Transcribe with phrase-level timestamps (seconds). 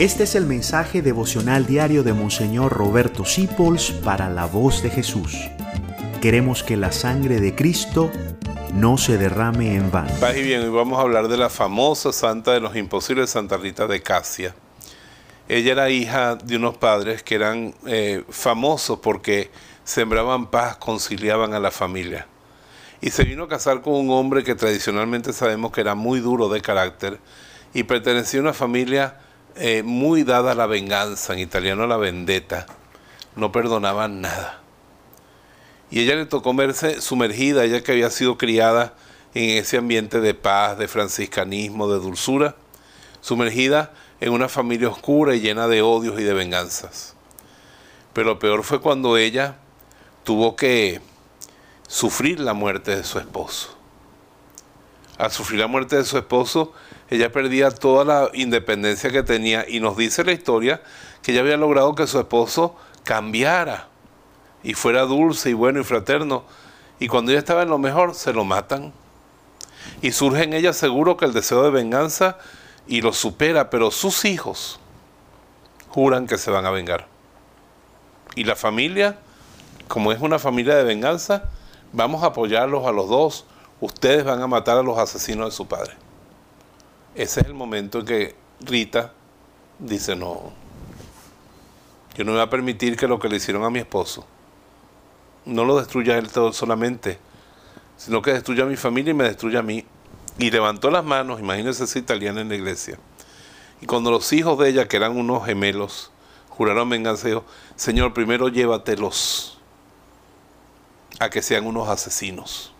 [0.00, 5.36] Este es el mensaje devocional diario de Monseñor Roberto Sipols para la voz de Jesús.
[6.22, 8.10] Queremos que la sangre de Cristo
[8.72, 10.10] no se derrame en vano.
[10.18, 13.58] Paz y bien, hoy vamos a hablar de la famosa santa de los imposibles, Santa
[13.58, 14.54] Rita de Casia.
[15.50, 19.50] Ella era hija de unos padres que eran eh, famosos porque
[19.84, 22.26] sembraban paz, conciliaban a la familia.
[23.02, 26.48] Y se vino a casar con un hombre que tradicionalmente sabemos que era muy duro
[26.48, 27.18] de carácter
[27.74, 29.18] y pertenecía a una familia
[29.56, 32.66] eh, muy dada la venganza, en italiano la vendetta,
[33.36, 34.60] no perdonaban nada.
[35.90, 38.94] Y ella le tocó verse sumergida, ella que había sido criada
[39.34, 42.56] en ese ambiente de paz, de franciscanismo, de dulzura,
[43.20, 47.14] sumergida en una familia oscura y llena de odios y de venganzas.
[48.12, 49.56] Pero lo peor fue cuando ella
[50.24, 51.00] tuvo que
[51.88, 53.79] sufrir la muerte de su esposo.
[55.20, 56.72] Al sufrir la muerte de su esposo,
[57.10, 60.80] ella perdía toda la independencia que tenía y nos dice la historia
[61.22, 63.88] que ella había logrado que su esposo cambiara
[64.62, 66.44] y fuera dulce y bueno y fraterno.
[66.98, 68.94] Y cuando ella estaba en lo mejor, se lo matan.
[70.00, 72.38] Y surge en ella seguro que el deseo de venganza
[72.86, 74.80] y lo supera, pero sus hijos
[75.90, 77.08] juran que se van a vengar.
[78.36, 79.18] Y la familia,
[79.86, 81.50] como es una familia de venganza,
[81.92, 83.44] vamos a apoyarlos a los dos.
[83.80, 85.92] Ustedes van a matar a los asesinos de su padre.
[87.14, 89.12] Ese es el momento en que Rita
[89.78, 90.52] dice, no,
[92.14, 94.26] yo no voy a permitir que lo que le hicieron a mi esposo
[95.44, 97.18] no lo destruya él todo solamente,
[97.96, 99.84] sino que destruya a mi familia y me destruya a mí.
[100.38, 102.98] Y levantó las manos, imagínense esa italiana en la iglesia.
[103.80, 106.10] Y cuando los hijos de ella, que eran unos gemelos,
[106.48, 107.44] juraron venganza, dijo,
[107.76, 109.58] Señor, primero llévatelos
[111.18, 112.72] a que sean unos asesinos.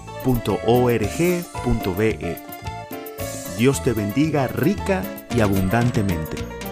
[3.58, 5.02] Dios te bendiga rica
[5.36, 6.63] y abundantemente.